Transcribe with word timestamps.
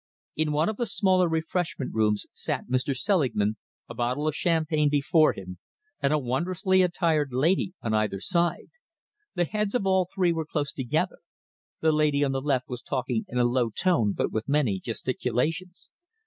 In 0.35 0.51
one 0.51 0.67
of 0.67 0.77
the 0.77 0.87
smaller 0.87 1.29
refreshment 1.29 1.93
rooms 1.93 2.25
sat 2.33 2.67
Mr. 2.67 2.97
Selingman, 2.97 3.57
a 3.87 3.93
bottle 3.93 4.27
of 4.27 4.35
champagne 4.35 4.89
before 4.89 5.33
him 5.33 5.59
and 6.01 6.11
a 6.11 6.17
wondrously 6.17 6.81
attired 6.81 7.29
lady 7.31 7.73
on 7.83 7.93
either 7.93 8.19
side. 8.19 8.69
The 9.35 9.45
heads 9.45 9.75
of 9.75 9.85
all 9.85 10.09
three 10.11 10.33
were 10.33 10.47
close 10.47 10.73
together. 10.73 11.19
The 11.81 11.91
lady 11.91 12.23
on 12.23 12.31
the 12.31 12.41
left 12.41 12.67
was 12.67 12.81
talking 12.81 13.25
in 13.27 13.37
a 13.37 13.43
low 13.43 13.69
tone 13.69 14.13
but 14.17 14.31
with 14.31 14.49
many 14.49 14.79
gesticulations. 14.79 15.91